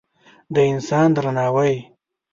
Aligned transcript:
د 0.55 0.57
انسان 0.71 1.07
درناوی 1.15 1.73